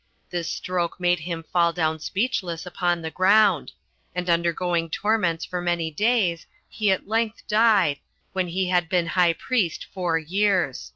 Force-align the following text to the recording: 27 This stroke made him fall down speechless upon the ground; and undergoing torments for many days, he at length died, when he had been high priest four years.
27 0.31 0.31
This 0.39 0.51
stroke 0.51 0.99
made 0.99 1.19
him 1.19 1.43
fall 1.43 1.71
down 1.71 1.99
speechless 1.99 2.65
upon 2.65 3.03
the 3.03 3.11
ground; 3.11 3.71
and 4.15 4.31
undergoing 4.31 4.89
torments 4.89 5.45
for 5.45 5.61
many 5.61 5.91
days, 5.91 6.47
he 6.67 6.89
at 6.89 7.07
length 7.07 7.47
died, 7.47 7.99
when 8.33 8.47
he 8.47 8.69
had 8.69 8.89
been 8.89 9.05
high 9.05 9.33
priest 9.33 9.85
four 9.93 10.17
years. 10.17 10.89